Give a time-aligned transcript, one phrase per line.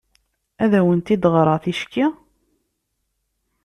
[0.63, 2.05] Ad awent-d-ɣreɣ ticki?